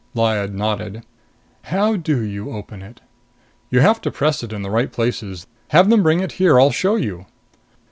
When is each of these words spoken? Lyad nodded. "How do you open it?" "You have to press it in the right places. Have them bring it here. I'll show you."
Lyad 0.15 0.51
nodded. 0.55 1.03
"How 1.65 1.95
do 1.95 2.23
you 2.23 2.49
open 2.53 2.81
it?" 2.81 3.01
"You 3.69 3.81
have 3.81 4.01
to 4.01 4.09
press 4.09 4.41
it 4.41 4.51
in 4.51 4.63
the 4.63 4.71
right 4.71 4.91
places. 4.91 5.45
Have 5.67 5.91
them 5.91 6.01
bring 6.01 6.21
it 6.21 6.31
here. 6.41 6.59
I'll 6.59 6.71
show 6.71 6.95
you." 6.95 7.27